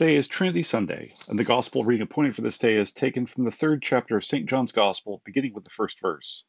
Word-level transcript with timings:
Today 0.00 0.16
is 0.16 0.28
Trinity 0.28 0.62
Sunday, 0.62 1.12
and 1.28 1.38
the 1.38 1.44
Gospel 1.44 1.84
reading 1.84 2.04
appointed 2.04 2.34
for 2.34 2.40
this 2.40 2.56
day 2.56 2.76
is 2.76 2.90
taken 2.90 3.26
from 3.26 3.44
the 3.44 3.50
third 3.50 3.82
chapter 3.82 4.16
of 4.16 4.24
St. 4.24 4.48
John's 4.48 4.72
Gospel, 4.72 5.20
beginning 5.26 5.52
with 5.52 5.64
the 5.64 5.68
first 5.68 6.00
verse. 6.00 6.42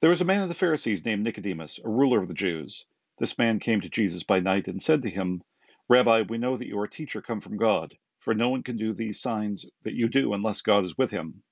There 0.00 0.10
was 0.10 0.20
a 0.20 0.26
man 0.26 0.42
of 0.42 0.48
the 0.48 0.54
Pharisees 0.54 1.06
named 1.06 1.24
Nicodemus, 1.24 1.80
a 1.82 1.88
ruler 1.88 2.20
of 2.20 2.28
the 2.28 2.34
Jews. 2.34 2.84
This 3.16 3.38
man 3.38 3.58
came 3.58 3.80
to 3.80 3.88
Jesus 3.88 4.22
by 4.22 4.40
night 4.40 4.68
and 4.68 4.82
said 4.82 5.00
to 5.04 5.08
him, 5.08 5.44
Rabbi, 5.88 6.24
we 6.28 6.36
know 6.36 6.58
that 6.58 6.66
you 6.66 6.78
are 6.78 6.84
a 6.84 6.90
teacher 6.90 7.22
come 7.22 7.40
from 7.40 7.56
God, 7.56 7.96
for 8.18 8.34
no 8.34 8.50
one 8.50 8.62
can 8.62 8.76
do 8.76 8.92
these 8.92 9.22
signs 9.22 9.64
that 9.84 9.94
you 9.94 10.10
do 10.10 10.34
unless 10.34 10.60
God 10.60 10.84
is 10.84 10.98
with 10.98 11.10
him. 11.10 11.42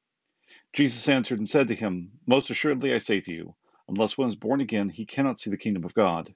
Jesus 0.75 1.09
answered 1.09 1.39
and 1.39 1.49
said 1.49 1.69
to 1.69 1.75
him, 1.75 2.21
Most 2.27 2.51
assuredly 2.51 2.93
I 2.93 2.99
say 2.99 3.23
to 3.23 3.33
you, 3.33 3.55
unless 3.89 4.19
one 4.19 4.29
is 4.29 4.37
born 4.37 4.61
again, 4.61 4.91
he 4.91 5.07
cannot 5.07 5.39
see 5.39 5.49
the 5.49 5.57
kingdom 5.57 5.85
of 5.85 5.95
God. 5.95 6.35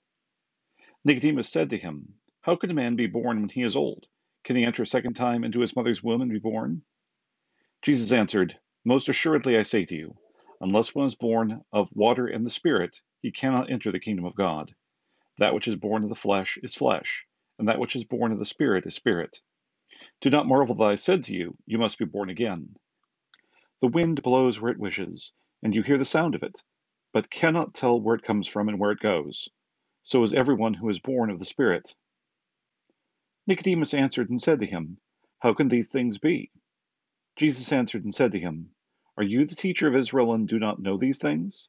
Nicodemus 1.04 1.50
said 1.50 1.68
to 1.68 1.76
him, 1.76 2.14
how 2.46 2.54
can 2.54 2.70
a 2.70 2.74
man 2.74 2.94
be 2.94 3.08
born 3.08 3.40
when 3.40 3.48
he 3.48 3.64
is 3.64 3.74
old? 3.74 4.06
Can 4.44 4.54
he 4.54 4.64
enter 4.64 4.84
a 4.84 4.86
second 4.86 5.14
time 5.14 5.42
into 5.42 5.58
his 5.58 5.74
mother's 5.74 6.00
womb 6.00 6.22
and 6.22 6.30
be 6.30 6.38
born? 6.38 6.82
Jesus 7.82 8.12
answered, 8.12 8.56
Most 8.84 9.08
assuredly 9.08 9.58
I 9.58 9.62
say 9.62 9.84
to 9.84 9.96
you, 9.96 10.16
unless 10.60 10.94
one 10.94 11.06
is 11.06 11.16
born 11.16 11.64
of 11.72 11.90
water 11.92 12.28
and 12.28 12.46
the 12.46 12.50
Spirit, 12.50 13.02
he 13.20 13.32
cannot 13.32 13.68
enter 13.68 13.90
the 13.90 13.98
kingdom 13.98 14.26
of 14.26 14.36
God. 14.36 14.72
That 15.38 15.54
which 15.54 15.66
is 15.66 15.74
born 15.74 16.04
of 16.04 16.08
the 16.08 16.14
flesh 16.14 16.56
is 16.62 16.76
flesh, 16.76 17.26
and 17.58 17.66
that 17.66 17.80
which 17.80 17.96
is 17.96 18.04
born 18.04 18.30
of 18.30 18.38
the 18.38 18.44
Spirit 18.44 18.86
is 18.86 18.94
spirit. 18.94 19.40
Do 20.20 20.30
not 20.30 20.46
marvel 20.46 20.76
that 20.76 20.88
I 20.88 20.94
said 20.94 21.24
to 21.24 21.34
you, 21.34 21.58
You 21.66 21.78
must 21.78 21.98
be 21.98 22.04
born 22.04 22.30
again. 22.30 22.76
The 23.80 23.88
wind 23.88 24.22
blows 24.22 24.60
where 24.60 24.70
it 24.70 24.78
wishes, 24.78 25.32
and 25.64 25.74
you 25.74 25.82
hear 25.82 25.98
the 25.98 26.04
sound 26.04 26.36
of 26.36 26.44
it, 26.44 26.62
but 27.12 27.28
cannot 27.28 27.74
tell 27.74 28.00
where 28.00 28.14
it 28.14 28.22
comes 28.22 28.46
from 28.46 28.68
and 28.68 28.78
where 28.78 28.92
it 28.92 29.00
goes. 29.00 29.48
So 30.04 30.22
is 30.22 30.32
everyone 30.32 30.74
who 30.74 30.88
is 30.88 31.00
born 31.00 31.30
of 31.30 31.40
the 31.40 31.44
Spirit. 31.44 31.92
Nicodemus 33.48 33.94
answered 33.94 34.28
and 34.28 34.40
said 34.42 34.58
to 34.58 34.66
him, 34.66 34.98
How 35.38 35.54
can 35.54 35.68
these 35.68 35.88
things 35.88 36.18
be? 36.18 36.50
Jesus 37.36 37.72
answered 37.72 38.02
and 38.02 38.12
said 38.12 38.32
to 38.32 38.40
him, 38.40 38.70
Are 39.16 39.22
you 39.22 39.46
the 39.46 39.54
teacher 39.54 39.86
of 39.86 39.94
Israel 39.94 40.32
and 40.32 40.48
do 40.48 40.58
not 40.58 40.80
know 40.80 40.98
these 40.98 41.20
things? 41.20 41.68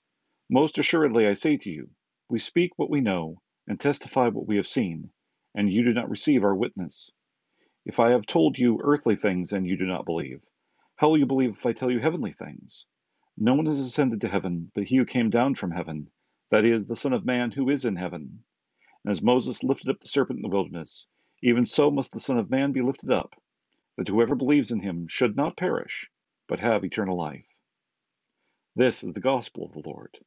Most 0.50 0.80
assuredly 0.80 1.28
I 1.28 1.34
say 1.34 1.58
to 1.58 1.70
you, 1.70 1.92
we 2.30 2.40
speak 2.40 2.72
what 2.78 2.90
we 2.90 3.02
know 3.02 3.42
and 3.68 3.80
testify 3.80 4.30
what 4.30 4.48
we 4.48 4.56
have 4.56 4.66
seen, 4.66 5.12
and 5.54 5.72
you 5.72 5.84
do 5.84 5.94
not 5.94 6.10
receive 6.10 6.44
our 6.44 6.56
witness. 6.56 7.12
If 7.86 8.00
I 8.00 8.10
have 8.10 8.26
told 8.26 8.58
you 8.58 8.82
earthly 8.84 9.16
things 9.16 9.54
and 9.54 9.68
you 9.68 9.78
do 9.78 9.86
not 9.86 10.06
believe, 10.06 10.42
how 10.96 11.10
will 11.10 11.20
you 11.20 11.28
believe 11.28 11.52
if 11.52 11.66
I 11.68 11.74
tell 11.74 11.92
you 11.92 12.00
heavenly 12.00 12.32
things? 12.32 12.88
No 13.38 13.54
one 13.54 13.68
has 13.68 13.78
ascended 13.78 14.22
to 14.22 14.30
heaven 14.30 14.72
but 14.74 14.86
he 14.86 14.98
who 14.98 15.06
came 15.06 15.30
down 15.30 15.54
from 15.54 15.70
heaven, 15.70 16.10
that 16.50 16.66
is, 16.66 16.88
the 16.88 16.96
Son 16.96 17.14
of 17.14 17.24
Man 17.24 17.52
who 17.52 17.70
is 17.70 17.86
in 17.86 17.98
heaven. 17.98 18.44
And 19.04 19.12
as 19.12 19.22
Moses 19.22 19.64
lifted 19.64 19.90
up 19.90 20.00
the 20.00 20.08
serpent 20.08 20.38
in 20.38 20.42
the 20.42 20.50
wilderness, 20.50 21.08
even 21.42 21.66
so 21.66 21.92
must 21.92 22.12
the 22.12 22.20
Son 22.20 22.38
of 22.38 22.50
Man 22.50 22.72
be 22.72 22.82
lifted 22.82 23.12
up, 23.12 23.36
that 23.98 24.08
whoever 24.08 24.36
believes 24.36 24.72
in 24.72 24.80
him 24.80 25.08
should 25.08 25.36
not 25.36 25.58
perish, 25.58 26.10
but 26.48 26.60
have 26.60 26.84
eternal 26.84 27.18
life. 27.18 27.46
This 28.76 29.04
is 29.04 29.14
the 29.14 29.22
gospel 29.22 29.66
of 29.66 29.74
the 29.74 29.88
Lord. 29.88 30.18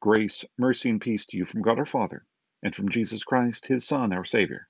Grace, 0.00 0.44
mercy, 0.58 0.90
and 0.90 1.00
peace 1.00 1.26
to 1.26 1.36
you 1.36 1.44
from 1.44 1.62
God 1.62 1.78
our 1.78 1.86
Father, 1.86 2.26
and 2.62 2.74
from 2.74 2.90
Jesus 2.90 3.24
Christ, 3.24 3.66
his 3.66 3.86
Son, 3.86 4.12
our 4.12 4.24
Savior. 4.24 4.68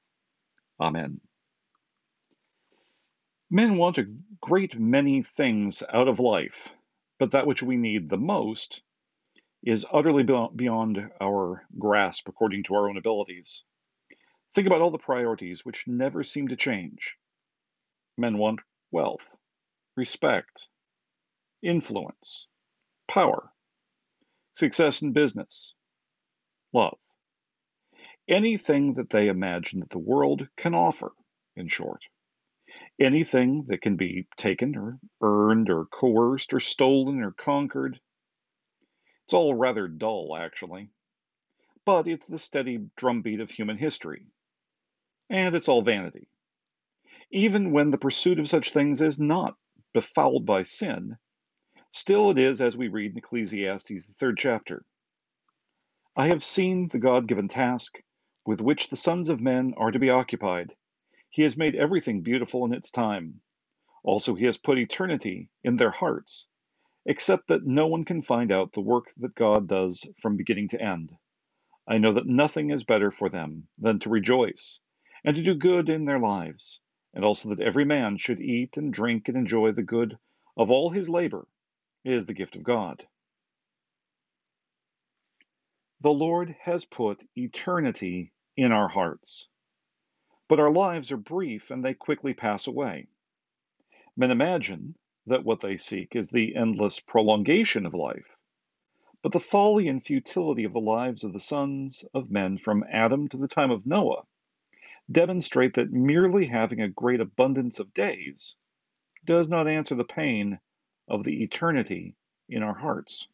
Amen. 0.80 1.20
Men 3.50 3.76
want 3.76 3.98
a 3.98 4.12
great 4.40 4.78
many 4.78 5.22
things 5.22 5.82
out 5.92 6.08
of 6.08 6.18
life, 6.20 6.70
but 7.18 7.32
that 7.32 7.46
which 7.46 7.62
we 7.62 7.76
need 7.76 8.10
the 8.10 8.16
most 8.16 8.82
is 9.64 9.86
utterly 9.92 10.22
beyond 10.22 11.10
our 11.20 11.66
grasp 11.78 12.28
according 12.28 12.64
to 12.64 12.74
our 12.74 12.88
own 12.88 12.96
abilities. 12.96 13.64
Think 14.54 14.68
about 14.68 14.82
all 14.82 14.92
the 14.92 14.98
priorities 14.98 15.64
which 15.64 15.88
never 15.88 16.22
seem 16.22 16.46
to 16.48 16.56
change. 16.56 17.16
Men 18.16 18.38
want 18.38 18.60
wealth, 18.92 19.36
respect, 19.96 20.68
influence, 21.60 22.46
power, 23.08 23.50
success 24.52 25.02
in 25.02 25.12
business, 25.12 25.74
love. 26.72 26.98
Anything 28.28 28.94
that 28.94 29.10
they 29.10 29.26
imagine 29.26 29.80
that 29.80 29.90
the 29.90 29.98
world 29.98 30.46
can 30.56 30.72
offer, 30.72 31.10
in 31.56 31.66
short. 31.66 32.04
Anything 33.00 33.64
that 33.66 33.82
can 33.82 33.96
be 33.96 34.28
taken 34.36 34.76
or 34.76 35.00
earned 35.20 35.68
or 35.68 35.86
coerced 35.86 36.54
or 36.54 36.60
stolen 36.60 37.22
or 37.22 37.32
conquered. 37.32 37.98
It's 39.24 39.34
all 39.34 39.52
rather 39.52 39.88
dull, 39.88 40.36
actually. 40.38 40.90
But 41.84 42.06
it's 42.06 42.26
the 42.26 42.38
steady 42.38 42.78
drumbeat 42.96 43.40
of 43.40 43.50
human 43.50 43.78
history 43.78 44.26
and 45.30 45.54
it's 45.54 45.68
all 45.68 45.82
vanity. 45.82 46.28
Even 47.30 47.72
when 47.72 47.90
the 47.90 47.98
pursuit 47.98 48.38
of 48.38 48.48
such 48.48 48.70
things 48.70 49.00
is 49.00 49.18
not 49.18 49.56
befouled 49.92 50.46
by 50.46 50.62
sin, 50.62 51.16
still 51.90 52.30
it 52.30 52.38
is 52.38 52.60
as 52.60 52.76
we 52.76 52.88
read 52.88 53.12
in 53.12 53.18
Ecclesiastes, 53.18 54.06
the 54.06 54.14
third 54.14 54.38
chapter. 54.38 54.84
I 56.16 56.28
have 56.28 56.44
seen 56.44 56.88
the 56.88 56.98
God 56.98 57.26
given 57.26 57.48
task 57.48 58.00
with 58.46 58.60
which 58.60 58.88
the 58.88 58.96
sons 58.96 59.28
of 59.28 59.40
men 59.40 59.74
are 59.76 59.90
to 59.90 59.98
be 59.98 60.10
occupied. 60.10 60.74
He 61.30 61.42
has 61.42 61.56
made 61.56 61.74
everything 61.74 62.22
beautiful 62.22 62.64
in 62.64 62.72
its 62.72 62.90
time. 62.90 63.40
Also, 64.04 64.34
he 64.34 64.44
has 64.44 64.58
put 64.58 64.78
eternity 64.78 65.50
in 65.64 65.76
their 65.76 65.90
hearts, 65.90 66.46
except 67.06 67.48
that 67.48 67.66
no 67.66 67.86
one 67.88 68.04
can 68.04 68.22
find 68.22 68.52
out 68.52 68.72
the 68.72 68.80
work 68.80 69.12
that 69.18 69.34
God 69.34 69.66
does 69.68 70.06
from 70.20 70.36
beginning 70.36 70.68
to 70.68 70.80
end. 70.80 71.10
I 71.88 71.98
know 71.98 72.12
that 72.14 72.26
nothing 72.26 72.70
is 72.70 72.84
better 72.84 73.10
for 73.10 73.28
them 73.28 73.68
than 73.78 73.98
to 74.00 74.10
rejoice 74.10 74.80
and 75.24 75.36
to 75.36 75.42
do 75.42 75.54
good 75.54 75.88
in 75.88 76.04
their 76.04 76.18
lives, 76.18 76.80
and 77.14 77.24
also 77.24 77.48
that 77.48 77.60
every 77.60 77.84
man 77.84 78.18
should 78.18 78.40
eat 78.40 78.76
and 78.76 78.92
drink 78.92 79.28
and 79.28 79.36
enjoy 79.36 79.72
the 79.72 79.82
good 79.82 80.18
of 80.56 80.70
all 80.70 80.90
his 80.90 81.08
labor 81.08 81.46
is 82.04 82.26
the 82.26 82.34
gift 82.34 82.56
of 82.56 82.62
God. 82.62 83.06
The 86.00 86.12
Lord 86.12 86.54
has 86.60 86.84
put 86.84 87.24
eternity 87.34 88.32
in 88.56 88.72
our 88.72 88.88
hearts. 88.88 89.48
But 90.48 90.60
our 90.60 90.70
lives 90.70 91.10
are 91.10 91.16
brief 91.16 91.70
and 91.70 91.82
they 91.82 91.94
quickly 91.94 92.34
pass 92.34 92.66
away. 92.66 93.08
Men 94.16 94.30
imagine 94.30 94.94
that 95.26 95.44
what 95.44 95.60
they 95.60 95.78
seek 95.78 96.14
is 96.14 96.30
the 96.30 96.54
endless 96.54 97.00
prolongation 97.00 97.86
of 97.86 97.94
life. 97.94 98.36
But 99.22 99.32
the 99.32 99.40
folly 99.40 99.88
and 99.88 100.04
futility 100.04 100.64
of 100.64 100.74
the 100.74 100.80
lives 100.80 101.24
of 101.24 101.32
the 101.32 101.38
sons 101.38 102.04
of 102.12 102.30
men 102.30 102.58
from 102.58 102.84
Adam 102.90 103.26
to 103.28 103.38
the 103.38 103.48
time 103.48 103.70
of 103.70 103.86
Noah 103.86 104.24
demonstrate 105.10 105.74
that 105.74 105.92
merely 105.92 106.46
having 106.46 106.80
a 106.80 106.88
great 106.88 107.20
abundance 107.20 107.78
of 107.78 107.94
days 107.94 108.56
does 109.24 109.48
not 109.48 109.68
answer 109.68 109.94
the 109.94 110.04
pain 110.04 110.58
of 111.08 111.24
the 111.24 111.42
eternity 111.42 112.16
in 112.48 112.62
our 112.62 112.74
hearts. 112.74 113.28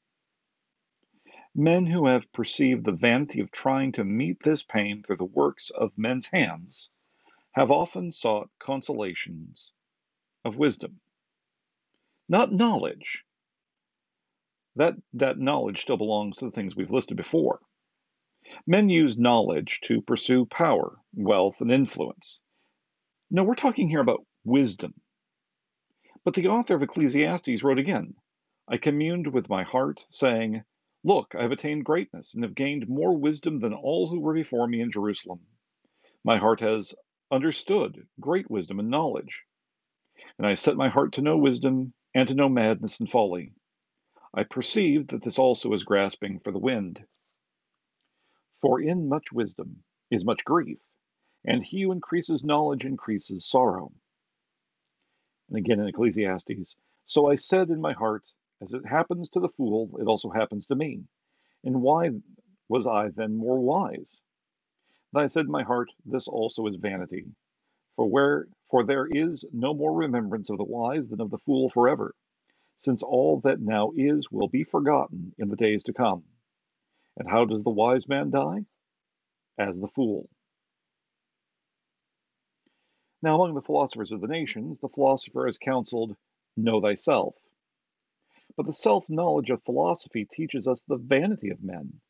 Men 1.54 1.86
who 1.86 2.06
have 2.06 2.32
perceived 2.32 2.84
the 2.84 2.92
vanity 2.92 3.40
of 3.40 3.50
trying 3.50 3.92
to 3.92 4.04
meet 4.04 4.40
this 4.40 4.62
pain 4.62 5.02
through 5.02 5.16
the 5.16 5.24
works 5.24 5.70
of 5.70 5.96
men's 5.96 6.26
hands 6.26 6.90
have 7.52 7.70
often 7.70 8.10
sought 8.10 8.48
consolations 8.60 9.72
of 10.44 10.58
wisdom, 10.58 11.00
not 12.28 12.52
knowledge. 12.52 13.24
That, 14.76 14.94
that 15.14 15.38
knowledge 15.38 15.82
still 15.82 15.96
belongs 15.96 16.36
to 16.38 16.44
the 16.44 16.52
things 16.52 16.76
we've 16.76 16.92
listed 16.92 17.16
before. 17.16 17.60
Men 18.66 18.88
use 18.88 19.16
knowledge 19.16 19.80
to 19.84 20.02
pursue 20.02 20.44
power, 20.44 20.98
wealth, 21.14 21.60
and 21.60 21.70
influence. 21.70 22.40
No, 23.30 23.44
we're 23.44 23.54
talking 23.54 23.88
here 23.88 24.00
about 24.00 24.26
wisdom. 24.44 24.94
But 26.24 26.34
the 26.34 26.48
author 26.48 26.74
of 26.74 26.82
Ecclesiastes 26.82 27.62
wrote 27.62 27.78
again 27.78 28.14
I 28.66 28.76
communed 28.76 29.28
with 29.28 29.48
my 29.48 29.62
heart, 29.62 30.04
saying, 30.10 30.64
Look, 31.02 31.34
I 31.34 31.42
have 31.42 31.52
attained 31.52 31.84
greatness, 31.84 32.34
and 32.34 32.44
have 32.44 32.54
gained 32.54 32.88
more 32.88 33.16
wisdom 33.16 33.58
than 33.58 33.72
all 33.72 34.08
who 34.08 34.20
were 34.20 34.34
before 34.34 34.66
me 34.66 34.80
in 34.80 34.90
Jerusalem. 34.90 35.46
My 36.24 36.36
heart 36.36 36.60
has 36.60 36.94
understood 37.30 38.06
great 38.20 38.50
wisdom 38.50 38.80
and 38.80 38.90
knowledge. 38.90 39.44
And 40.38 40.46
I 40.46 40.54
set 40.54 40.76
my 40.76 40.88
heart 40.88 41.12
to 41.14 41.22
know 41.22 41.38
wisdom, 41.38 41.94
and 42.14 42.28
to 42.28 42.34
know 42.34 42.48
madness 42.48 43.00
and 43.00 43.08
folly. 43.08 43.52
I 44.34 44.42
perceive 44.42 45.08
that 45.08 45.22
this 45.22 45.38
also 45.38 45.72
is 45.72 45.84
grasping 45.84 46.40
for 46.40 46.52
the 46.52 46.58
wind. 46.58 47.04
For 48.60 48.80
in 48.80 49.08
much 49.08 49.32
wisdom 49.32 49.84
is 50.10 50.24
much 50.24 50.44
grief, 50.44 50.78
and 51.44 51.64
he 51.64 51.82
who 51.82 51.92
increases 51.92 52.44
knowledge 52.44 52.84
increases 52.84 53.46
sorrow. 53.46 53.92
And 55.48 55.56
again 55.56 55.80
in 55.80 55.88
Ecclesiastes, 55.88 56.76
so 57.06 57.26
I 57.26 57.36
said 57.36 57.70
in 57.70 57.80
my 57.80 57.94
heart, 57.94 58.24
as 58.60 58.72
it 58.74 58.84
happens 58.84 59.30
to 59.30 59.40
the 59.40 59.48
fool, 59.48 59.96
it 59.98 60.06
also 60.06 60.28
happens 60.28 60.66
to 60.66 60.74
me. 60.74 61.04
And 61.64 61.80
why 61.80 62.10
was 62.68 62.86
I 62.86 63.08
then 63.08 63.34
more 63.34 63.58
wise? 63.58 64.20
And 65.12 65.22
I 65.22 65.26
said 65.26 65.46
in 65.46 65.50
my 65.50 65.62
heart, 65.62 65.90
this 66.04 66.28
also 66.28 66.66
is 66.66 66.76
vanity. 66.76 67.26
For 67.96 68.06
where 68.06 68.46
for 68.70 68.84
there 68.84 69.06
is 69.06 69.44
no 69.52 69.74
more 69.74 69.92
remembrance 69.92 70.50
of 70.50 70.58
the 70.58 70.64
wise 70.64 71.08
than 71.08 71.20
of 71.20 71.30
the 71.30 71.38
fool 71.38 71.70
forever, 71.70 72.14
since 72.78 73.02
all 73.02 73.40
that 73.40 73.60
now 73.60 73.92
is 73.96 74.30
will 74.30 74.48
be 74.48 74.64
forgotten 74.64 75.34
in 75.38 75.48
the 75.48 75.56
days 75.56 75.82
to 75.84 75.92
come. 75.92 76.24
And 77.16 77.28
how 77.28 77.44
does 77.44 77.62
the 77.62 77.70
wise 77.70 78.08
man 78.08 78.30
die? 78.30 78.64
As 79.58 79.78
the 79.78 79.88
fool. 79.88 80.28
Now, 83.22 83.34
among 83.34 83.54
the 83.54 83.62
philosophers 83.62 84.12
of 84.12 84.20
the 84.20 84.28
nations, 84.28 84.78
the 84.78 84.88
philosopher 84.88 85.46
has 85.46 85.58
counseled, 85.58 86.16
Know 86.56 86.80
thyself. 86.80 87.36
But 88.56 88.66
the 88.66 88.72
self 88.72 89.08
knowledge 89.08 89.50
of 89.50 89.62
philosophy 89.62 90.24
teaches 90.24 90.66
us 90.66 90.82
the 90.82 90.96
vanity 90.96 91.50
of 91.50 91.62
men. 91.62 92.00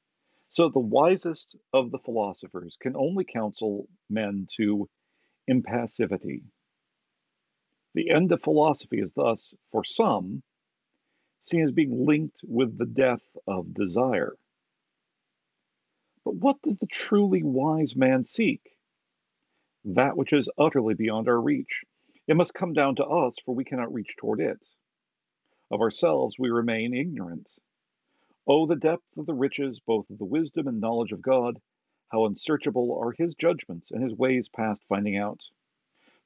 So 0.49 0.69
the 0.69 0.81
wisest 0.81 1.57
of 1.73 1.91
the 1.91 1.99
philosophers 1.99 2.77
can 2.81 2.97
only 2.97 3.25
counsel 3.25 3.89
men 4.09 4.47
to 4.57 4.89
impassivity. 5.49 6.43
The 7.95 8.11
end 8.11 8.33
of 8.33 8.43
philosophy 8.43 9.01
is 9.01 9.13
thus, 9.13 9.53
for 9.71 9.85
some, 9.85 10.43
seen 11.43 11.63
as 11.63 11.73
being 11.73 12.05
linked 12.05 12.41
with 12.45 12.79
the 12.79 12.87
death 12.87 13.23
of 13.47 13.75
desire. 13.75 14.37
But 16.31 16.37
what 16.37 16.63
does 16.63 16.77
the 16.77 16.87
truly 16.87 17.43
wise 17.43 17.97
man 17.97 18.23
seek? 18.23 18.79
That 19.85 20.17
which 20.17 20.33
is 20.33 20.49
utterly 20.57 20.95
beyond 20.95 21.27
our 21.27 21.41
reach. 21.41 21.83
It 22.29 22.37
must 22.37 22.55
come 22.55 22.73
down 22.73 22.95
to 22.95 23.05
us, 23.05 23.41
for 23.41 23.53
we 23.53 23.65
cannot 23.65 23.93
reach 23.93 24.15
toward 24.17 24.39
it. 24.41 24.65
Of 25.73 25.81
ourselves 25.81 26.39
we 26.39 26.49
remain 26.51 26.95
ignorant. 26.95 27.51
Oh, 28.47 28.65
the 28.67 28.77
depth 28.77 29.17
of 29.17 29.27
the 29.27 29.35
riches, 29.35 29.81
both 29.81 30.09
of 30.09 30.19
the 30.19 30.25
wisdom 30.25 30.69
and 30.69 30.81
knowledge 30.81 31.11
of 31.11 31.21
God! 31.21 31.61
How 32.13 32.27
unsearchable 32.27 32.97
are 32.97 33.11
his 33.11 33.35
judgments, 33.35 33.91
and 33.91 34.01
his 34.01 34.15
ways 34.15 34.49
past 34.49 34.85
finding 34.85 35.17
out! 35.17 35.51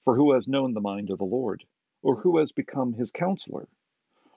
For 0.05 0.17
who 0.17 0.33
has 0.33 0.47
known 0.47 0.75
the 0.75 0.83
mind 0.83 1.09
of 1.09 1.17
the 1.17 1.25
Lord? 1.25 1.65
Or 2.03 2.17
who 2.17 2.37
has 2.37 2.53
become 2.53 2.93
his 2.93 3.11
counselor? 3.11 3.69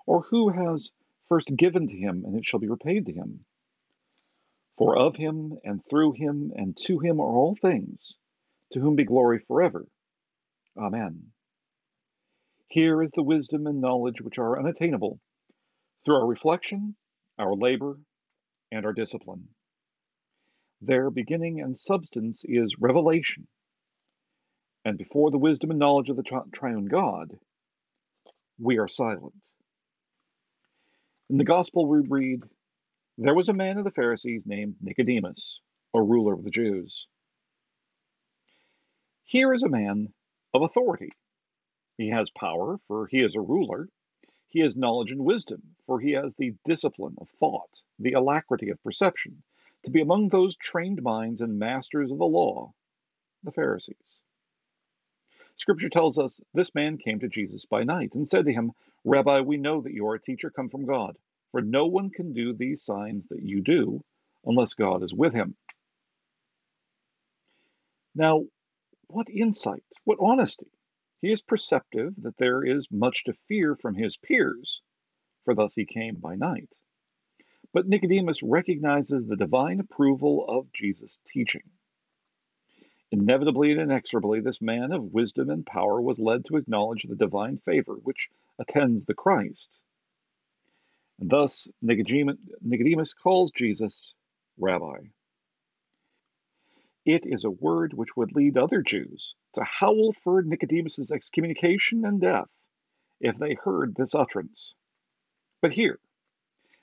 Or 0.06 0.22
who 0.22 0.48
has 0.48 0.94
first 1.28 1.54
given 1.54 1.88
to 1.88 1.98
him, 1.98 2.24
and 2.24 2.38
it 2.38 2.46
shall 2.46 2.62
be 2.62 2.70
repaid 2.70 3.08
to 3.08 3.12
him? 3.12 3.44
For 4.78 4.98
of 4.98 5.16
him, 5.16 5.58
and 5.64 5.82
through 5.90 6.14
him, 6.14 6.52
and 6.56 6.78
to 6.86 7.00
him 7.00 7.20
are 7.20 7.36
all 7.36 7.56
things, 7.56 8.16
to 8.72 8.80
whom 8.80 8.96
be 8.96 9.06
glory 9.06 9.40
forever. 9.40 9.88
Amen. 10.78 11.32
Here 12.68 13.02
is 13.02 13.12
the 13.12 13.24
wisdom 13.24 13.66
and 13.66 13.82
knowledge 13.82 14.22
which 14.22 14.38
are 14.38 14.60
unattainable 14.60 15.20
through 16.06 16.16
our 16.16 16.28
reflection, 16.28 16.96
our 17.40 17.56
labor, 17.56 17.98
and 18.72 18.86
our 18.86 18.94
discipline. 18.94 19.48
Their 20.82 21.10
beginning 21.10 21.60
and 21.60 21.76
substance 21.76 22.44
is 22.46 22.78
revelation. 22.80 23.48
And 24.86 24.98
before 24.98 25.32
the 25.32 25.40
wisdom 25.40 25.72
and 25.72 25.80
knowledge 25.80 26.10
of 26.10 26.18
the 26.18 26.24
tri- 26.24 26.42
triune 26.54 26.86
God, 26.86 27.32
we 28.60 28.78
are 28.78 28.88
silent. 28.88 29.34
In 31.30 31.38
the 31.38 31.44
Gospel, 31.44 31.88
we 31.88 32.00
read 32.08 32.44
There 33.20 33.34
was 33.34 33.50
a 33.50 33.54
man 33.54 33.80
of 33.80 33.84
the 33.84 33.92
Pharisees 33.92 34.46
named 34.46 34.76
Nicodemus, 34.80 35.60
a 35.92 36.02
ruler 36.02 36.34
of 36.34 36.44
the 36.44 36.52
Jews. 36.52 37.08
Here 39.24 39.54
is 39.54 39.64
a 39.64 39.70
man 39.70 40.14
of 40.54 40.62
authority. 40.62 41.10
He 41.98 42.10
has 42.10 42.30
power, 42.30 42.78
for 42.88 43.08
he 43.08 43.22
is 43.22 43.36
a 43.36 43.42
ruler, 43.42 43.90
he 44.50 44.60
has 44.60 44.78
knowledge 44.78 45.12
and 45.12 45.26
wisdom, 45.26 45.76
for 45.88 46.00
he 46.00 46.12
has 46.12 46.36
the 46.36 46.54
discipline 46.64 47.16
of 47.20 47.28
thought, 47.28 47.82
the 47.98 48.14
alacrity 48.14 48.70
of 48.70 48.84
perception, 48.84 49.42
to 49.82 49.90
be 49.90 50.02
among 50.02 50.30
those 50.30 50.56
trained 50.56 51.02
minds 51.02 51.42
and 51.42 51.58
masters 51.58 52.12
of 52.12 52.20
the 52.20 52.26
law, 52.26 52.72
the 53.42 53.52
Pharisees. 53.52 54.20
Scripture 55.56 55.90
tells 55.90 56.20
us 56.20 56.40
this 56.54 56.76
man 56.76 57.00
came 57.00 57.20
to 57.22 57.28
Jesus 57.28 57.66
by 57.66 57.84
night 57.84 58.14
and 58.14 58.28
said 58.28 58.46
to 58.46 58.54
him, 58.54 58.74
Rabbi, 59.04 59.42
we 59.42 59.58
know 59.58 59.82
that 59.82 59.94
you 59.94 60.08
are 60.08 60.14
a 60.14 60.22
teacher 60.22 60.52
come 60.52 60.70
from 60.70 60.86
God, 60.86 61.18
for 61.52 61.62
no 61.62 61.88
one 61.88 62.10
can 62.10 62.34
do 62.34 62.54
these 62.54 62.84
signs 62.84 63.28
that 63.28 63.42
you 63.42 63.62
do 63.62 64.04
unless 64.46 64.74
God 64.74 65.04
is 65.04 65.14
with 65.14 65.34
him. 65.34 65.56
Now, 68.16 68.46
what 69.08 69.30
insight, 69.30 69.86
what 70.04 70.20
honesty, 70.20 70.72
he 71.22 71.32
is 71.32 71.42
perceptive 71.42 72.14
that 72.24 72.38
there 72.38 72.64
is 72.64 72.92
much 72.92 73.24
to 73.26 73.34
fear 73.48 73.76
from 73.76 73.96
his 73.96 74.18
peers, 74.18 74.82
for 75.46 75.56
thus 75.56 75.76
he 75.76 75.86
came 75.86 76.16
by 76.16 76.36
night. 76.36 76.76
But 77.74 77.88
Nicodemus 77.88 78.44
recognizes 78.44 79.26
the 79.26 79.36
divine 79.36 79.80
approval 79.80 80.46
of 80.48 80.72
Jesus' 80.74 81.20
teaching. 81.26 81.70
Inevitably 83.12 83.72
and 83.72 83.82
inexorably, 83.82 84.42
this 84.42 84.62
man 84.62 84.92
of 84.92 85.14
wisdom 85.14 85.50
and 85.50 85.66
power 85.66 86.02
was 86.02 86.20
led 86.20 86.46
to 86.46 86.58
acknowledge 86.58 87.04
the 87.04 87.16
divine 87.16 87.58
favor 87.58 87.96
which 87.96 88.30
attends 88.60 89.06
the 89.06 89.14
Christ. 89.14 89.82
And 91.20 91.30
thus, 91.30 91.68
Nicodemus 91.82 93.14
calls 93.14 93.52
Jesus 93.52 94.14
Rabbi. 94.58 94.98
It 97.06 97.26
is 97.26 97.46
a 97.46 97.50
word 97.50 97.94
which 97.94 98.16
would 98.18 98.36
lead 98.36 98.58
other 98.58 98.82
Jews 98.82 99.36
to 99.54 99.64
howl 99.64 100.14
for 100.24 100.42
Nicodemus's 100.42 101.12
excommunication 101.12 102.06
and 102.06 102.20
death 102.20 102.50
if 103.20 103.38
they 103.38 103.54
heard 103.54 103.96
this 103.96 104.14
utterance. 104.14 104.74
But 105.62 105.74
here, 105.74 106.00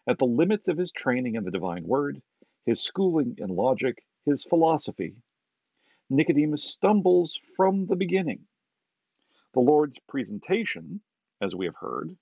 at 0.06 0.18
the 0.18 0.26
limits 0.26 0.68
of 0.68 0.78
his 0.78 0.92
training 0.92 1.36
in 1.36 1.44
the 1.44 1.50
divine 1.50 1.84
word, 1.86 2.20
his 2.66 2.82
schooling 2.82 3.36
in 3.38 3.50
logic, 3.50 4.02
his 4.24 4.44
philosophy, 4.44 5.16
Nicodemus 6.10 6.64
stumbles 6.64 7.38
from 7.56 7.86
the 7.86 7.96
beginning. 7.96 8.46
The 9.52 9.60
Lord's 9.60 9.98
presentation, 9.98 11.02
as 11.40 11.54
we 11.54 11.66
have 11.66 11.76
heard, 11.76 12.16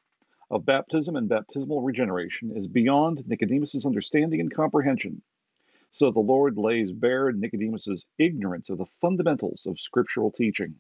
of 0.53 0.67
baptism 0.67 1.17
and 1.17 1.31
baptismal 1.31 1.81
regeneration 1.81 2.53
is 2.55 2.67
beyond 2.67 3.27
Nicodemus's 3.27 3.87
understanding 3.87 4.39
and 4.39 4.53
comprehension. 4.53 5.23
So 5.93 6.11
the 6.11 6.21
Lord 6.21 6.59
lays 6.59 6.93
bare 6.93 7.33
Nicodemus's 7.33 8.05
ignorance 8.19 8.69
of 8.69 8.77
the 8.77 8.91
fundamentals 9.01 9.65
of 9.65 9.81
scriptural 9.81 10.31
teaching. 10.31 10.75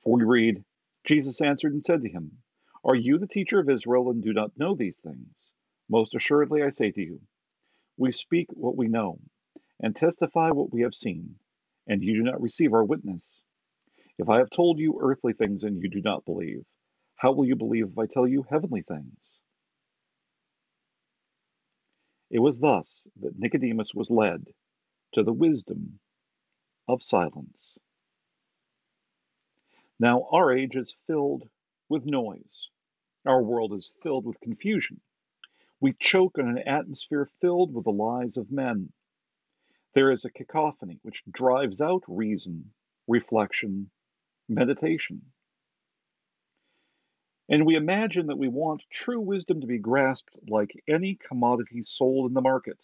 For 0.00 0.14
we 0.16 0.24
read, 0.24 0.64
Jesus 1.04 1.42
answered 1.42 1.74
and 1.74 1.84
said 1.84 2.00
to 2.00 2.08
him, 2.08 2.38
Are 2.82 2.94
you 2.94 3.18
the 3.18 3.26
teacher 3.26 3.60
of 3.60 3.68
Israel 3.68 4.10
and 4.10 4.22
do 4.22 4.32
not 4.32 4.58
know 4.58 4.74
these 4.74 5.00
things? 5.00 5.52
Most 5.90 6.14
assuredly 6.14 6.62
I 6.62 6.70
say 6.70 6.90
to 6.90 7.02
you, 7.02 7.20
we 7.98 8.12
speak 8.12 8.46
what 8.54 8.78
we 8.78 8.88
know, 8.88 9.18
and 9.78 9.94
testify 9.94 10.48
what 10.52 10.72
we 10.72 10.82
have 10.82 10.94
seen, 10.94 11.34
and 11.86 12.02
you 12.02 12.14
do 12.14 12.22
not 12.22 12.40
receive 12.40 12.72
our 12.72 12.84
witness. 12.84 13.42
If 14.16 14.30
I 14.30 14.38
have 14.38 14.48
told 14.48 14.78
you 14.78 15.00
earthly 15.02 15.34
things 15.34 15.64
and 15.64 15.82
you 15.82 15.90
do 15.90 16.00
not 16.00 16.24
believe, 16.24 16.64
how 17.16 17.32
will 17.32 17.46
you 17.46 17.56
believe 17.56 17.88
if 17.88 17.98
I 17.98 18.06
tell 18.06 18.26
you 18.26 18.44
heavenly 18.48 18.82
things? 18.82 19.38
It 22.30 22.40
was 22.40 22.60
thus 22.60 23.06
that 23.20 23.38
Nicodemus 23.38 23.94
was 23.94 24.10
led 24.10 24.46
to 25.12 25.22
the 25.22 25.32
wisdom 25.32 26.00
of 26.88 27.02
silence. 27.02 27.78
Now, 30.00 30.26
our 30.32 30.50
age 30.50 30.74
is 30.74 30.96
filled 31.06 31.48
with 31.88 32.06
noise. 32.06 32.68
Our 33.26 33.42
world 33.42 33.72
is 33.74 33.92
filled 34.02 34.24
with 34.24 34.40
confusion. 34.40 35.00
We 35.78 35.92
choke 35.92 36.38
on 36.38 36.48
an 36.48 36.58
atmosphere 36.66 37.28
filled 37.40 37.72
with 37.74 37.84
the 37.84 37.92
lies 37.92 38.36
of 38.36 38.50
men. 38.50 38.92
There 39.94 40.10
is 40.10 40.24
a 40.24 40.30
cacophony 40.30 40.98
which 41.02 41.22
drives 41.30 41.80
out 41.80 42.02
reason, 42.08 42.72
reflection, 43.06 43.90
meditation 44.48 45.22
and 47.52 47.66
we 47.66 47.76
imagine 47.76 48.28
that 48.28 48.38
we 48.38 48.48
want 48.48 48.82
true 48.90 49.20
wisdom 49.20 49.60
to 49.60 49.66
be 49.66 49.76
grasped 49.76 50.34
like 50.48 50.82
any 50.88 51.16
commodity 51.16 51.82
sold 51.82 52.26
in 52.26 52.32
the 52.32 52.40
market. 52.40 52.82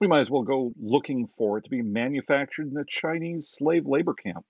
We 0.00 0.06
might 0.06 0.20
as 0.20 0.30
well 0.30 0.44
go 0.44 0.72
looking 0.80 1.28
for 1.36 1.58
it 1.58 1.64
to 1.64 1.70
be 1.70 1.82
manufactured 1.82 2.70
in 2.70 2.76
a 2.78 2.86
Chinese 2.86 3.46
slave 3.46 3.86
labor 3.86 4.14
camp, 4.14 4.46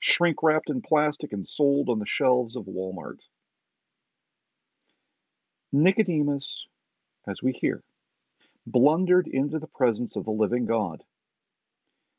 shrink 0.00 0.42
wrapped 0.42 0.68
in 0.68 0.82
plastic 0.82 1.32
and 1.32 1.46
sold 1.46 1.88
on 1.88 1.98
the 1.98 2.04
shelves 2.04 2.56
of 2.56 2.66
Walmart. 2.66 3.20
Nicodemus, 5.72 6.66
as 7.26 7.42
we 7.42 7.52
hear, 7.52 7.82
blundered 8.66 9.28
into 9.28 9.58
the 9.58 9.66
presence 9.66 10.16
of 10.16 10.26
the 10.26 10.30
living 10.30 10.66
God. 10.66 11.02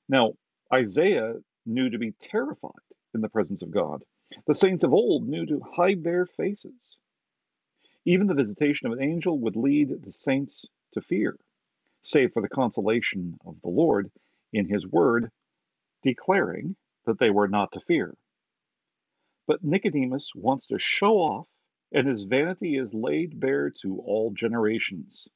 Now, 0.10 0.34
Isaiah 0.74 1.36
knew 1.68 1.92
to 1.92 2.00
be 2.00 2.14
terrified 2.14 2.72
in 3.14 3.22
the 3.22 3.30
presence 3.30 3.62
of 3.62 3.70
God. 3.70 4.04
The 4.48 4.54
saints 4.54 4.84
of 4.84 4.94
old 4.94 5.28
knew 5.28 5.46
to 5.46 5.62
hide 5.62 6.04
their 6.04 6.26
faces. 6.26 6.98
Even 8.06 8.28
the 8.28 8.34
visitation 8.34 8.88
of 8.88 8.94
an 8.94 9.04
angel 9.04 9.40
would 9.40 9.56
lead 9.56 10.02
the 10.02 10.12
saints 10.12 10.66
to 10.94 11.02
fear, 11.02 11.38
save 12.02 12.34
for 12.34 12.42
the 12.42 12.50
consolation 12.50 13.38
of 13.46 13.62
the 13.62 13.70
Lord 13.70 14.12
in 14.54 14.68
his 14.68 14.88
word, 14.88 15.32
declaring 16.04 16.76
that 17.06 17.20
they 17.20 17.30
were 17.30 17.48
not 17.48 17.72
to 17.74 17.80
fear. 17.82 18.16
But 19.48 19.64
Nicodemus 19.64 20.32
wants 20.36 20.68
to 20.68 20.80
show 20.80 21.18
off, 21.18 21.48
and 21.92 22.08
his 22.08 22.24
vanity 22.24 22.78
is 22.78 22.94
laid 22.94 23.40
bare 23.40 23.70
to 23.82 24.00
all 24.00 24.32
generations. 24.32 25.28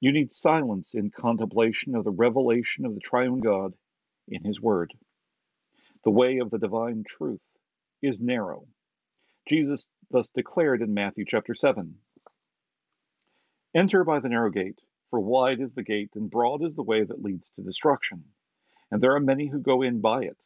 You 0.00 0.12
need 0.12 0.32
silence 0.32 0.94
in 0.94 1.10
contemplation 1.10 1.94
of 1.96 2.04
the 2.04 2.12
revelation 2.12 2.86
of 2.86 2.94
the 2.94 3.00
triune 3.00 3.40
God 3.40 3.74
in 4.28 4.44
his 4.44 4.60
word. 4.60 4.92
The 6.06 6.12
way 6.12 6.38
of 6.38 6.50
the 6.50 6.58
divine 6.58 7.04
truth 7.06 7.42
is 8.02 8.22
narrow. 8.22 8.66
Jesus 9.48 9.86
thus 10.10 10.30
declared 10.30 10.82
in 10.82 10.94
Matthew 10.94 11.26
chapter 11.26 11.54
7 11.54 11.96
Enter 13.74 14.04
by 14.04 14.20
the 14.20 14.30
narrow 14.30 14.50
gate, 14.50 14.80
for 15.10 15.20
wide 15.20 15.60
is 15.60 15.74
the 15.74 15.84
gate 15.84 16.12
and 16.16 16.30
broad 16.30 16.64
is 16.64 16.74
the 16.74 16.82
way 16.84 17.04
that 17.04 17.22
leads 17.22 17.50
to 17.52 17.62
destruction, 17.62 18.24
and 18.90 19.02
there 19.02 19.16
are 19.16 19.20
many 19.20 19.48
who 19.48 19.60
go 19.60 19.82
in 19.82 20.00
by 20.00 20.24
it. 20.24 20.42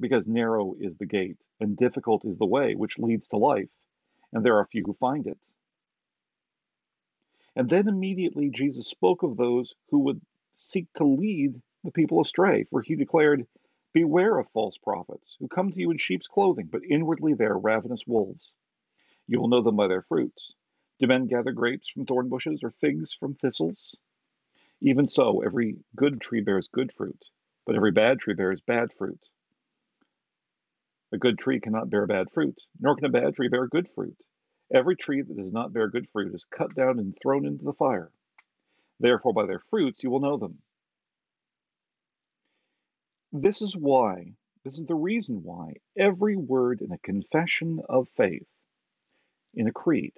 because 0.00 0.26
narrow 0.28 0.74
is 0.80 0.96
the 0.96 1.06
gate 1.06 1.44
and 1.60 1.76
difficult 1.76 2.24
is 2.26 2.38
the 2.38 2.46
way 2.46 2.74
which 2.74 2.98
leads 2.98 3.28
to 3.28 3.36
life, 3.36 3.70
and 4.32 4.44
there 4.44 4.58
are 4.58 4.66
few 4.66 4.84
who 4.84 4.94
find 4.94 5.26
it. 5.26 5.38
And 7.56 7.68
then 7.68 7.88
immediately 7.88 8.50
Jesus 8.50 8.88
spoke 8.88 9.22
of 9.22 9.36
those 9.36 9.74
who 9.90 10.00
would 10.00 10.20
seek 10.52 10.92
to 10.94 11.04
lead 11.04 11.60
the 11.84 11.92
people 11.92 12.20
astray, 12.20 12.64
for 12.64 12.82
he 12.82 12.96
declared, 12.96 13.46
Beware 13.92 14.38
of 14.38 14.50
false 14.50 14.76
prophets, 14.78 15.36
who 15.40 15.48
come 15.48 15.70
to 15.70 15.78
you 15.80 15.90
in 15.90 15.98
sheep's 15.98 16.28
clothing, 16.28 16.68
but 16.70 16.84
inwardly 16.84 17.34
they 17.34 17.46
are 17.46 17.58
ravenous 17.58 18.06
wolves. 18.06 18.52
You 19.26 19.40
will 19.40 19.48
know 19.48 19.62
them 19.62 19.76
by 19.76 19.88
their 19.88 20.02
fruits. 20.02 20.54
Do 20.98 21.06
men 21.06 21.26
gather 21.26 21.52
grapes 21.52 21.88
from 21.88 22.06
thorn 22.06 22.28
bushes 22.28 22.62
or 22.62 22.70
figs 22.70 23.12
from 23.12 23.34
thistles? 23.34 23.96
Even 24.80 25.08
so, 25.08 25.40
every 25.40 25.78
good 25.96 26.20
tree 26.20 26.40
bears 26.40 26.68
good 26.68 26.92
fruit, 26.92 27.24
but 27.66 27.76
every 27.76 27.92
bad 27.92 28.18
tree 28.18 28.34
bears 28.34 28.60
bad 28.60 28.92
fruit. 28.92 29.20
A 31.12 31.18
good 31.18 31.38
tree 31.38 31.60
cannot 31.60 31.90
bear 31.90 32.06
bad 32.06 32.30
fruit, 32.30 32.60
nor 32.78 32.94
can 32.94 33.06
a 33.06 33.08
bad 33.08 33.34
tree 33.34 33.48
bear 33.48 33.66
good 33.66 33.88
fruit. 33.88 34.22
Every 34.72 34.96
tree 34.96 35.22
that 35.22 35.36
does 35.36 35.52
not 35.52 35.72
bear 35.72 35.88
good 35.88 36.08
fruit 36.10 36.34
is 36.34 36.44
cut 36.44 36.74
down 36.74 36.98
and 36.98 37.16
thrown 37.20 37.46
into 37.46 37.64
the 37.64 37.72
fire. 37.72 38.12
Therefore, 39.00 39.32
by 39.32 39.46
their 39.46 39.60
fruits 39.60 40.02
you 40.02 40.10
will 40.10 40.20
know 40.20 40.36
them. 40.36 40.58
This 43.40 43.62
is 43.62 43.76
why, 43.76 44.34
this 44.64 44.80
is 44.80 44.86
the 44.86 44.96
reason 44.96 45.44
why 45.44 45.74
every 45.96 46.34
word 46.34 46.80
in 46.80 46.90
a 46.90 46.98
confession 46.98 47.78
of 47.88 48.08
faith, 48.16 48.48
in 49.54 49.68
a 49.68 49.72
creed, 49.72 50.14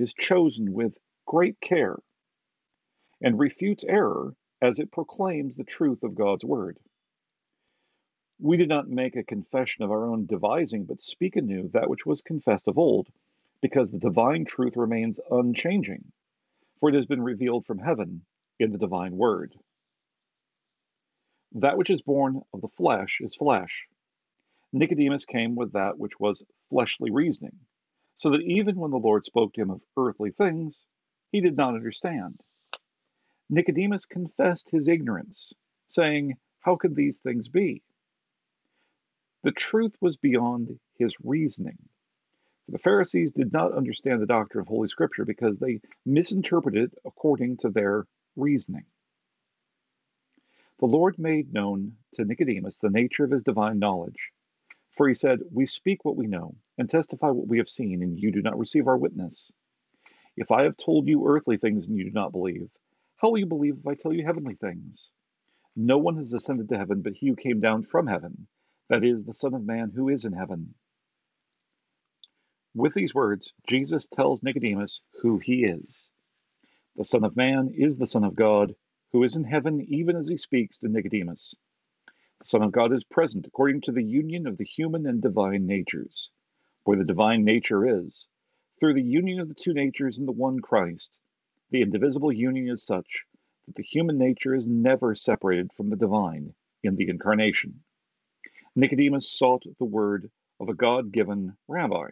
is 0.00 0.12
chosen 0.12 0.72
with 0.72 0.98
great 1.26 1.60
care 1.60 1.96
and 3.20 3.38
refutes 3.38 3.84
error 3.84 4.34
as 4.60 4.80
it 4.80 4.90
proclaims 4.90 5.54
the 5.54 5.62
truth 5.62 6.02
of 6.02 6.16
God's 6.16 6.44
word. 6.44 6.76
We 8.40 8.56
did 8.56 8.68
not 8.68 8.88
make 8.88 9.14
a 9.14 9.22
confession 9.22 9.84
of 9.84 9.92
our 9.92 10.04
own 10.04 10.26
devising, 10.26 10.86
but 10.86 11.00
speak 11.00 11.36
anew 11.36 11.68
that 11.68 11.88
which 11.88 12.04
was 12.04 12.20
confessed 12.20 12.66
of 12.66 12.78
old, 12.78 13.06
because 13.62 13.92
the 13.92 14.00
divine 14.00 14.44
truth 14.44 14.76
remains 14.76 15.20
unchanging, 15.30 16.10
for 16.80 16.88
it 16.88 16.96
has 16.96 17.06
been 17.06 17.22
revealed 17.22 17.64
from 17.64 17.78
heaven 17.78 18.26
in 18.58 18.72
the 18.72 18.78
divine 18.78 19.16
word. 19.16 19.54
That 21.52 21.78
which 21.78 21.90
is 21.90 22.02
born 22.02 22.42
of 22.52 22.60
the 22.60 22.68
flesh 22.68 23.20
is 23.20 23.36
flesh. 23.36 23.86
Nicodemus 24.72 25.24
came 25.24 25.54
with 25.54 25.72
that 25.72 25.98
which 25.98 26.18
was 26.20 26.44
fleshly 26.68 27.10
reasoning, 27.10 27.58
so 28.16 28.30
that 28.30 28.42
even 28.42 28.76
when 28.76 28.90
the 28.90 28.98
Lord 28.98 29.24
spoke 29.24 29.54
to 29.54 29.62
him 29.62 29.70
of 29.70 29.82
earthly 29.96 30.30
things, 30.32 30.84
he 31.30 31.40
did 31.40 31.56
not 31.56 31.74
understand. 31.74 32.40
Nicodemus 33.48 34.06
confessed 34.06 34.70
his 34.70 34.88
ignorance, 34.88 35.52
saying, 35.88 36.36
How 36.60 36.76
could 36.76 36.94
these 36.94 37.18
things 37.20 37.48
be? 37.48 37.82
The 39.42 39.52
truth 39.52 39.96
was 40.00 40.16
beyond 40.16 40.80
his 40.98 41.16
reasoning. 41.22 41.78
For 42.64 42.72
the 42.72 42.78
Pharisees 42.78 43.30
did 43.30 43.52
not 43.52 43.72
understand 43.72 44.20
the 44.20 44.26
doctrine 44.26 44.62
of 44.62 44.68
Holy 44.68 44.88
Scripture 44.88 45.24
because 45.24 45.58
they 45.58 45.80
misinterpreted 46.04 46.92
it 46.92 46.98
according 47.04 47.58
to 47.58 47.70
their 47.70 48.06
reasoning. 48.34 48.86
The 50.78 50.86
Lord 50.86 51.18
made 51.18 51.54
known 51.54 51.96
to 52.12 52.24
Nicodemus 52.24 52.76
the 52.76 52.90
nature 52.90 53.24
of 53.24 53.30
his 53.30 53.42
divine 53.42 53.78
knowledge. 53.78 54.32
For 54.90 55.08
he 55.08 55.14
said, 55.14 55.40
We 55.50 55.64
speak 55.64 56.04
what 56.04 56.16
we 56.16 56.26
know, 56.26 56.54
and 56.76 56.88
testify 56.88 57.30
what 57.30 57.48
we 57.48 57.58
have 57.58 57.68
seen, 57.68 58.02
and 58.02 58.18
you 58.18 58.30
do 58.30 58.42
not 58.42 58.58
receive 58.58 58.86
our 58.86 58.96
witness. 58.98 59.50
If 60.36 60.50
I 60.50 60.64
have 60.64 60.76
told 60.76 61.08
you 61.08 61.26
earthly 61.26 61.56
things 61.56 61.86
and 61.86 61.96
you 61.96 62.04
do 62.04 62.10
not 62.10 62.32
believe, 62.32 62.70
how 63.16 63.30
will 63.30 63.38
you 63.38 63.46
believe 63.46 63.78
if 63.78 63.86
I 63.86 63.94
tell 63.94 64.12
you 64.12 64.24
heavenly 64.24 64.54
things? 64.54 65.10
No 65.74 65.96
one 65.96 66.16
has 66.16 66.34
ascended 66.34 66.68
to 66.68 66.78
heaven 66.78 67.00
but 67.00 67.14
he 67.14 67.28
who 67.28 67.36
came 67.36 67.60
down 67.60 67.82
from 67.82 68.06
heaven, 68.06 68.46
that 68.90 69.02
is, 69.02 69.24
the 69.24 69.34
Son 69.34 69.54
of 69.54 69.64
Man 69.64 69.92
who 69.94 70.10
is 70.10 70.26
in 70.26 70.32
heaven. 70.32 70.74
With 72.74 72.92
these 72.92 73.14
words, 73.14 73.54
Jesus 73.66 74.08
tells 74.08 74.42
Nicodemus 74.42 75.00
who 75.22 75.38
he 75.38 75.64
is. 75.64 76.10
The 76.96 77.04
Son 77.04 77.24
of 77.24 77.36
Man 77.36 77.70
is 77.74 77.96
the 77.96 78.06
Son 78.06 78.24
of 78.24 78.36
God 78.36 78.74
who 79.12 79.22
is 79.22 79.36
in 79.36 79.44
heaven 79.44 79.80
even 79.88 80.16
as 80.16 80.28
he 80.28 80.36
speaks 80.36 80.78
to 80.78 80.88
Nicodemus. 80.88 81.54
The 82.40 82.46
Son 82.46 82.62
of 82.62 82.72
God 82.72 82.92
is 82.92 83.04
present 83.04 83.46
according 83.46 83.80
to 83.82 83.92
the 83.92 84.04
union 84.04 84.46
of 84.46 84.56
the 84.58 84.64
human 84.64 85.06
and 85.06 85.22
divine 85.22 85.66
natures. 85.66 86.30
Where 86.84 86.98
the 86.98 87.04
divine 87.04 87.44
nature 87.44 88.04
is, 88.04 88.28
through 88.78 88.94
the 88.94 89.02
union 89.02 89.40
of 89.40 89.48
the 89.48 89.54
two 89.54 89.72
natures 89.72 90.18
in 90.18 90.26
the 90.26 90.32
one 90.32 90.60
Christ, 90.60 91.18
the 91.70 91.82
indivisible 91.82 92.30
union 92.30 92.68
is 92.68 92.84
such 92.84 93.24
that 93.66 93.74
the 93.74 93.82
human 93.82 94.18
nature 94.18 94.54
is 94.54 94.68
never 94.68 95.14
separated 95.14 95.72
from 95.72 95.90
the 95.90 95.96
divine 95.96 96.54
in 96.82 96.96
the 96.96 97.08
incarnation. 97.08 97.82
Nicodemus 98.76 99.30
sought 99.32 99.64
the 99.78 99.84
word 99.84 100.30
of 100.60 100.68
a 100.68 100.74
God 100.74 101.10
given 101.10 101.56
rabbi. 101.66 102.08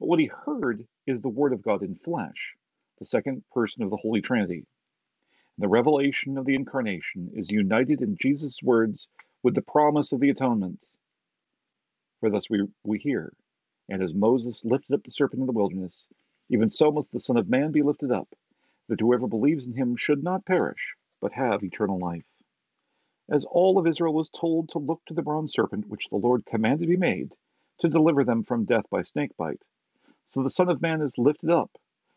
But 0.00 0.08
what 0.08 0.18
he 0.18 0.26
heard 0.26 0.86
is 1.06 1.20
the 1.20 1.28
word 1.28 1.52
of 1.52 1.62
God 1.62 1.82
in 1.82 1.94
flesh, 1.94 2.56
the 2.98 3.04
second 3.04 3.44
person 3.52 3.82
of 3.84 3.90
the 3.90 3.96
Holy 3.96 4.20
Trinity. 4.20 4.66
The 5.62 5.68
revelation 5.68 6.38
of 6.38 6.44
the 6.44 6.56
Incarnation 6.56 7.30
is 7.34 7.52
united 7.52 8.02
in 8.02 8.16
Jesus' 8.16 8.64
words 8.64 9.06
with 9.44 9.54
the 9.54 9.62
promise 9.62 10.10
of 10.10 10.18
the 10.18 10.30
atonement. 10.30 10.84
For 12.18 12.30
thus 12.30 12.50
we, 12.50 12.66
we 12.82 12.98
hear, 12.98 13.32
and 13.88 14.02
as 14.02 14.12
Moses 14.12 14.64
lifted 14.64 14.92
up 14.92 15.04
the 15.04 15.12
serpent 15.12 15.38
in 15.38 15.46
the 15.46 15.52
wilderness, 15.52 16.08
even 16.48 16.68
so 16.68 16.90
must 16.90 17.12
the 17.12 17.20
Son 17.20 17.36
of 17.36 17.48
Man 17.48 17.70
be 17.70 17.82
lifted 17.82 18.10
up, 18.10 18.34
that 18.88 18.98
whoever 18.98 19.28
believes 19.28 19.68
in 19.68 19.74
him 19.74 19.94
should 19.94 20.24
not 20.24 20.44
perish, 20.44 20.96
but 21.20 21.34
have 21.34 21.62
eternal 21.62 22.00
life. 22.00 22.42
As 23.30 23.44
all 23.44 23.78
of 23.78 23.86
Israel 23.86 24.14
was 24.14 24.30
told 24.30 24.70
to 24.70 24.80
look 24.80 25.04
to 25.04 25.14
the 25.14 25.22
bronze 25.22 25.52
serpent 25.52 25.86
which 25.86 26.08
the 26.08 26.16
Lord 26.16 26.44
commanded 26.44 26.88
be 26.88 26.96
made, 26.96 27.36
to 27.78 27.88
deliver 27.88 28.24
them 28.24 28.42
from 28.42 28.64
death 28.64 28.90
by 28.90 29.02
snakebite, 29.02 29.64
so 30.24 30.42
the 30.42 30.50
Son 30.50 30.68
of 30.68 30.82
Man 30.82 31.02
is 31.02 31.18
lifted 31.18 31.50
up 31.50 31.70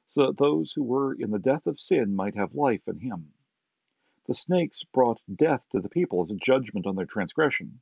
so 0.09 0.27
that 0.27 0.37
those 0.37 0.71
who 0.73 0.83
were 0.83 1.13
in 1.13 1.31
the 1.31 1.39
death 1.39 1.67
of 1.67 1.79
sin 1.79 2.15
might 2.15 2.35
have 2.35 2.55
life 2.55 2.87
in 2.87 2.99
him. 2.99 3.33
The 4.27 4.33
snakes 4.33 4.83
brought 4.83 5.21
death 5.33 5.63
to 5.71 5.79
the 5.79 5.89
people 5.89 6.21
as 6.23 6.31
a 6.31 6.35
judgment 6.35 6.87
on 6.87 6.95
their 6.95 7.05
transgression, 7.05 7.81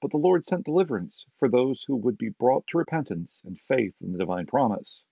but 0.00 0.10
the 0.10 0.18
Lord 0.18 0.44
sent 0.44 0.64
deliverance 0.64 1.26
for 1.36 1.48
those 1.48 1.84
who 1.84 1.96
would 1.96 2.18
be 2.18 2.30
brought 2.30 2.66
to 2.68 2.78
repentance 2.78 3.40
and 3.44 3.60
faith 3.60 3.94
in 4.00 4.12
the 4.12 4.18
divine 4.18 4.46
promise. 4.46 5.04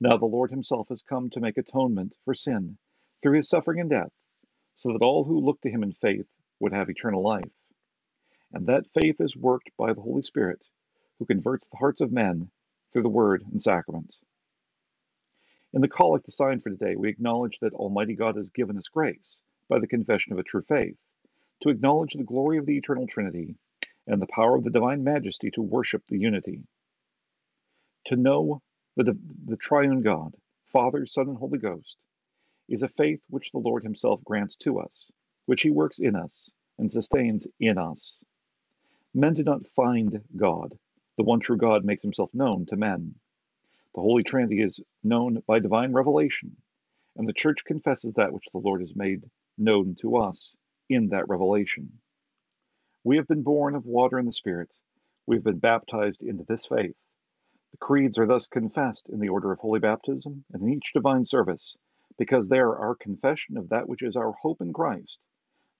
Now 0.00 0.16
the 0.16 0.26
Lord 0.26 0.50
himself 0.50 0.88
has 0.88 1.02
come 1.02 1.30
to 1.30 1.40
make 1.40 1.56
atonement 1.56 2.16
for 2.24 2.34
sin 2.34 2.78
through 3.22 3.36
his 3.36 3.48
suffering 3.48 3.78
and 3.80 3.88
death, 3.88 4.12
so 4.74 4.92
that 4.92 5.02
all 5.02 5.24
who 5.24 5.38
look 5.38 5.60
to 5.60 5.70
him 5.70 5.82
in 5.82 5.92
faith 5.92 6.26
would 6.58 6.72
have 6.72 6.90
eternal 6.90 7.22
life. 7.22 7.52
And 8.52 8.66
that 8.66 8.90
faith 8.92 9.20
is 9.20 9.36
worked 9.36 9.70
by 9.76 9.92
the 9.92 10.00
Holy 10.00 10.22
Spirit, 10.22 10.68
who 11.18 11.26
converts 11.26 11.66
the 11.68 11.76
hearts 11.76 12.00
of 12.00 12.12
men 12.12 12.50
through 12.92 13.02
the 13.02 13.08
word 13.08 13.44
and 13.50 13.62
sacrament. 13.62 14.16
In 15.74 15.80
the 15.80 15.88
collect 15.88 16.28
assigned 16.28 16.62
for 16.62 16.70
today, 16.70 16.96
we 16.96 17.08
acknowledge 17.08 17.58
that 17.60 17.72
Almighty 17.72 18.14
God 18.14 18.36
has 18.36 18.50
given 18.50 18.76
us 18.76 18.88
grace, 18.88 19.38
by 19.68 19.78
the 19.78 19.86
confession 19.86 20.32
of 20.32 20.38
a 20.38 20.42
true 20.42 20.62
faith, 20.62 20.98
to 21.62 21.70
acknowledge 21.70 22.12
the 22.12 22.24
glory 22.24 22.58
of 22.58 22.66
the 22.66 22.76
eternal 22.76 23.06
Trinity 23.06 23.56
and 24.06 24.20
the 24.20 24.26
power 24.26 24.54
of 24.54 24.64
the 24.64 24.70
divine 24.70 25.02
majesty 25.02 25.50
to 25.52 25.62
worship 25.62 26.02
the 26.08 26.18
unity. 26.18 26.62
To 28.06 28.16
know 28.16 28.60
the, 28.96 29.16
the 29.46 29.56
triune 29.56 30.02
God, 30.02 30.34
Father, 30.72 31.06
Son, 31.06 31.28
and 31.28 31.38
Holy 31.38 31.58
Ghost, 31.58 31.96
is 32.68 32.82
a 32.82 32.88
faith 32.88 33.22
which 33.30 33.50
the 33.52 33.58
Lord 33.58 33.82
Himself 33.82 34.22
grants 34.24 34.56
to 34.58 34.80
us, 34.80 35.10
which 35.46 35.62
He 35.62 35.70
works 35.70 36.00
in 36.00 36.16
us 36.16 36.50
and 36.78 36.92
sustains 36.92 37.46
in 37.60 37.78
us. 37.78 38.22
Men 39.14 39.34
do 39.34 39.42
not 39.42 39.66
find 39.68 40.20
God. 40.36 40.76
The 41.16 41.24
one 41.24 41.40
true 41.40 41.56
God 41.56 41.84
makes 41.84 42.02
Himself 42.02 42.30
known 42.34 42.66
to 42.66 42.76
men. 42.76 43.14
The 43.94 44.00
Holy 44.00 44.22
Trinity 44.22 44.62
is 44.62 44.80
known 45.04 45.42
by 45.46 45.58
divine 45.58 45.92
revelation, 45.92 46.56
and 47.14 47.28
the 47.28 47.34
Church 47.34 47.62
confesses 47.62 48.14
that 48.14 48.32
which 48.32 48.46
the 48.50 48.58
Lord 48.58 48.80
has 48.80 48.96
made 48.96 49.28
known 49.58 49.94
to 49.96 50.16
us 50.16 50.56
in 50.88 51.08
that 51.08 51.28
revelation. 51.28 52.00
We 53.04 53.16
have 53.18 53.28
been 53.28 53.42
born 53.42 53.74
of 53.74 53.84
water 53.84 54.16
and 54.16 54.26
the 54.26 54.32
Spirit. 54.32 54.74
We 55.26 55.36
have 55.36 55.44
been 55.44 55.58
baptized 55.58 56.22
into 56.22 56.44
this 56.44 56.64
faith. 56.64 56.96
The 57.72 57.76
creeds 57.76 58.18
are 58.18 58.26
thus 58.26 58.46
confessed 58.46 59.10
in 59.10 59.20
the 59.20 59.28
order 59.28 59.52
of 59.52 59.60
holy 59.60 59.80
baptism 59.80 60.44
and 60.52 60.62
in 60.62 60.70
each 60.70 60.94
divine 60.94 61.26
service, 61.26 61.76
because 62.16 62.48
they 62.48 62.60
are 62.60 62.78
our 62.78 62.94
confession 62.94 63.58
of 63.58 63.68
that 63.68 63.88
which 63.88 64.02
is 64.02 64.16
our 64.16 64.32
hope 64.32 64.62
in 64.62 64.72
Christ, 64.72 65.20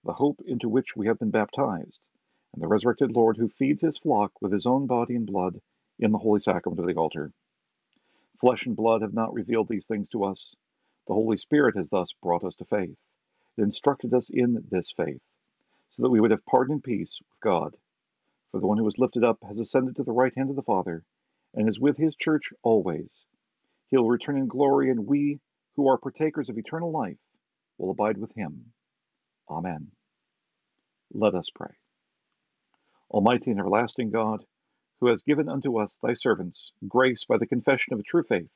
the 0.03 0.13
hope 0.13 0.39
into 0.45 0.69
which 0.69 0.95
we 0.95 1.07
have 1.07 1.17
been 1.17 1.31
baptized, 1.31 1.99
and 2.53 2.61
the 2.61 2.67
resurrected 2.67 3.11
Lord 3.11 3.37
who 3.37 3.49
feeds 3.49 3.81
his 3.81 3.97
flock 3.97 4.39
with 4.39 4.51
his 4.51 4.67
own 4.67 4.85
body 4.85 5.15
and 5.15 5.25
blood 5.25 5.59
in 5.97 6.11
the 6.11 6.19
holy 6.19 6.39
sacrament 6.39 6.79
of 6.79 6.85
the 6.85 6.93
altar. 6.93 7.33
Flesh 8.39 8.65
and 8.65 8.75
blood 8.75 9.01
have 9.01 9.13
not 9.13 9.33
revealed 9.33 9.69
these 9.69 9.85
things 9.85 10.09
to 10.09 10.23
us. 10.25 10.55
The 11.07 11.13
Holy 11.13 11.37
Spirit 11.37 11.77
has 11.77 11.89
thus 11.89 12.13
brought 12.21 12.43
us 12.43 12.55
to 12.55 12.65
faith. 12.65 12.97
It 13.57 13.61
instructed 13.61 14.13
us 14.13 14.29
in 14.29 14.63
this 14.69 14.91
faith, 14.95 15.21
so 15.89 16.03
that 16.03 16.09
we 16.09 16.19
would 16.19 16.31
have 16.31 16.45
pardon 16.45 16.73
and 16.73 16.83
peace 16.83 17.19
with 17.19 17.39
God. 17.41 17.75
For 18.51 18.59
the 18.59 18.67
one 18.67 18.77
who 18.77 18.83
was 18.83 18.99
lifted 18.99 19.23
up 19.23 19.39
has 19.47 19.59
ascended 19.59 19.95
to 19.97 20.03
the 20.03 20.11
right 20.11 20.33
hand 20.35 20.49
of 20.49 20.55
the 20.55 20.63
Father, 20.63 21.03
and 21.53 21.69
is 21.69 21.79
with 21.79 21.97
his 21.97 22.15
church 22.15 22.51
always. 22.63 23.25
He 23.89 23.97
will 23.97 24.09
return 24.09 24.37
in 24.37 24.47
glory, 24.47 24.89
and 24.89 25.05
we, 25.05 25.39
who 25.75 25.87
are 25.87 25.97
partakers 25.97 26.49
of 26.49 26.57
eternal 26.57 26.91
life, 26.91 27.19
will 27.77 27.91
abide 27.91 28.17
with 28.17 28.33
him. 28.33 28.73
Amen. 29.49 29.91
Let 31.11 31.35
us 31.35 31.49
pray. 31.53 31.75
Almighty 33.09 33.51
and 33.51 33.59
everlasting 33.59 34.09
God, 34.09 34.43
who 35.03 35.09
has 35.09 35.21
given 35.21 35.49
unto 35.49 35.77
us, 35.81 35.97
thy 36.01 36.13
servants, 36.13 36.71
grace 36.87 37.25
by 37.25 37.37
the 37.37 37.45
confession 37.45 37.91
of 37.91 37.99
a 37.99 38.03
true 38.03 38.23
faith, 38.23 38.49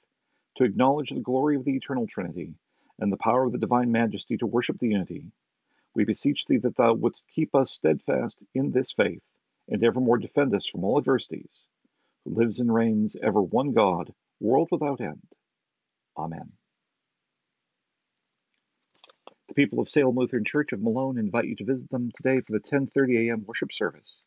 to 0.55 0.63
acknowledge 0.63 1.09
the 1.09 1.19
glory 1.19 1.57
of 1.57 1.65
the 1.65 1.75
eternal 1.75 2.07
Trinity, 2.07 2.53
and 2.99 3.11
the 3.11 3.17
power 3.17 3.43
of 3.43 3.51
the 3.51 3.57
divine 3.57 3.91
majesty 3.91 4.37
to 4.37 4.47
worship 4.47 4.79
the 4.79 4.87
unity, 4.87 5.25
we 5.93 6.05
beseech 6.05 6.45
thee 6.45 6.55
that 6.55 6.77
thou 6.77 6.93
wouldst 6.93 7.27
keep 7.27 7.53
us 7.53 7.69
steadfast 7.69 8.41
in 8.55 8.71
this 8.71 8.93
faith, 8.93 9.21
and 9.67 9.83
evermore 9.83 10.19
defend 10.19 10.55
us 10.55 10.65
from 10.65 10.85
all 10.85 10.97
adversities, 10.97 11.67
who 12.23 12.33
lives 12.33 12.61
and 12.61 12.73
reigns 12.73 13.17
ever 13.21 13.41
one 13.41 13.73
God, 13.73 14.13
world 14.39 14.69
without 14.71 15.01
end. 15.01 15.27
Amen. 16.15 16.53
The 19.49 19.53
people 19.53 19.81
of 19.81 19.89
Salem 19.89 20.15
Lutheran 20.15 20.45
Church 20.45 20.71
of 20.71 20.81
Malone 20.81 21.17
invite 21.17 21.49
you 21.49 21.57
to 21.57 21.65
visit 21.65 21.89
them 21.89 22.09
today 22.15 22.39
for 22.39 22.53
the 22.53 22.61
10:30 22.61 23.27
a.m. 23.27 23.43
worship 23.45 23.73
service. 23.73 24.23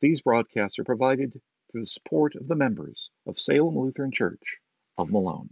These 0.00 0.20
broadcasts 0.20 0.78
are 0.78 0.84
provided 0.84 1.40
through 1.70 1.82
the 1.82 1.86
support 1.86 2.34
of 2.34 2.48
the 2.48 2.54
members 2.54 3.10
of 3.26 3.38
Salem 3.38 3.78
Lutheran 3.78 4.12
Church 4.12 4.58
of 4.98 5.10
Malone. 5.10 5.50